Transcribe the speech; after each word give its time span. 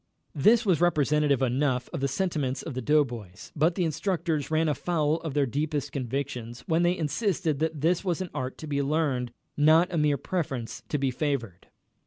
This 0.33 0.65
was 0.65 0.81
representative 0.81 1.43
enough 1.43 1.87
of 1.93 1.99
the 1.99 2.07
sentiments 2.07 2.63
of 2.63 2.73
the 2.73 2.81
doughboys, 2.81 3.51
but 3.55 3.75
the 3.75 3.83
instructors 3.85 4.49
ran 4.49 4.67
afoul 4.67 5.17
of 5.17 5.35
their 5.35 5.45
deepest 5.45 5.91
convictions 5.91 6.61
when 6.61 6.81
they 6.81 6.97
insisted 6.97 7.59
that 7.59 7.81
this 7.81 8.03
was 8.03 8.19
an 8.19 8.31
art 8.33 8.57
to 8.57 8.67
be 8.67 8.81
learned, 8.81 9.31
not 9.55 9.93
a 9.93 9.99
mere 9.99 10.17
preference 10.17 10.81
to 10.89 10.97
be 10.97 11.11
favored. 11.11 11.67